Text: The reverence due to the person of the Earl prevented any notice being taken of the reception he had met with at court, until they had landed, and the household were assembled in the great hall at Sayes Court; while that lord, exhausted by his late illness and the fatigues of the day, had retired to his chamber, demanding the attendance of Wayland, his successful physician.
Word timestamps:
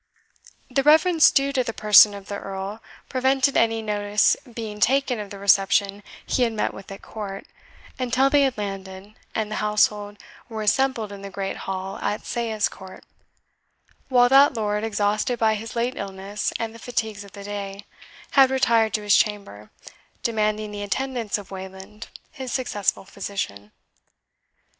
The 0.71 0.81
reverence 0.81 1.29
due 1.29 1.53
to 1.53 1.63
the 1.63 1.73
person 1.73 2.15
of 2.15 2.27
the 2.27 2.39
Earl 2.39 2.81
prevented 3.07 3.55
any 3.55 3.83
notice 3.83 4.35
being 4.51 4.79
taken 4.79 5.19
of 5.19 5.29
the 5.29 5.37
reception 5.37 6.01
he 6.25 6.41
had 6.41 6.53
met 6.53 6.73
with 6.73 6.91
at 6.91 7.03
court, 7.03 7.45
until 7.99 8.27
they 8.27 8.41
had 8.41 8.57
landed, 8.57 9.13
and 9.35 9.51
the 9.51 9.57
household 9.61 10.17
were 10.49 10.63
assembled 10.63 11.11
in 11.11 11.21
the 11.21 11.29
great 11.29 11.55
hall 11.55 11.99
at 11.99 12.25
Sayes 12.25 12.67
Court; 12.67 13.03
while 14.09 14.27
that 14.27 14.55
lord, 14.55 14.83
exhausted 14.83 15.37
by 15.37 15.53
his 15.53 15.75
late 15.75 15.93
illness 15.95 16.51
and 16.57 16.73
the 16.73 16.79
fatigues 16.79 17.23
of 17.23 17.33
the 17.33 17.43
day, 17.43 17.85
had 18.31 18.49
retired 18.49 18.95
to 18.95 19.03
his 19.03 19.15
chamber, 19.15 19.69
demanding 20.23 20.71
the 20.71 20.81
attendance 20.81 21.37
of 21.37 21.51
Wayland, 21.51 22.07
his 22.31 22.51
successful 22.51 23.05
physician. 23.05 23.71